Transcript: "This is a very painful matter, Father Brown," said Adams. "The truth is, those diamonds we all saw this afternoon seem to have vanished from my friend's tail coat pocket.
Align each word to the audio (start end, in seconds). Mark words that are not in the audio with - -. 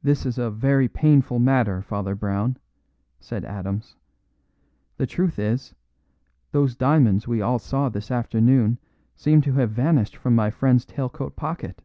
"This 0.00 0.24
is 0.24 0.38
a 0.38 0.48
very 0.48 0.86
painful 0.86 1.40
matter, 1.40 1.82
Father 1.82 2.14
Brown," 2.14 2.56
said 3.18 3.44
Adams. 3.44 3.96
"The 4.96 5.08
truth 5.08 5.40
is, 5.40 5.74
those 6.52 6.76
diamonds 6.76 7.26
we 7.26 7.42
all 7.42 7.58
saw 7.58 7.88
this 7.88 8.12
afternoon 8.12 8.78
seem 9.16 9.40
to 9.40 9.54
have 9.54 9.72
vanished 9.72 10.14
from 10.14 10.36
my 10.36 10.50
friend's 10.50 10.84
tail 10.84 11.08
coat 11.08 11.34
pocket. 11.34 11.82